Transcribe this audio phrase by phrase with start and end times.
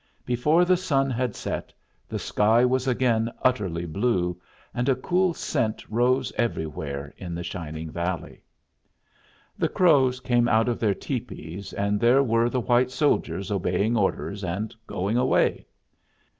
[0.25, 1.71] Before the sun had set,
[2.09, 4.41] the sky was again utterly blue,
[4.73, 8.41] and a cool scent rose everywhere in the shining valley.
[9.59, 14.43] The Crows came out of their tepees, and there were the white soldiers obeying orders
[14.43, 15.67] and going away.